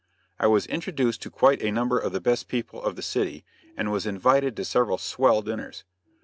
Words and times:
I 0.39 0.47
was 0.47 0.65
introduced 0.65 1.21
to 1.21 1.29
quite 1.29 1.61
a 1.61 1.71
number 1.71 1.99
of 1.99 2.11
the 2.11 2.19
best 2.19 2.47
people 2.47 2.81
of 2.83 2.95
the 2.95 3.03
city, 3.03 3.45
and 3.77 3.91
was 3.91 4.07
invited 4.07 4.55
to 4.55 4.65
several 4.65 4.97
"swell" 4.97 5.43
dinners. 5.43 5.83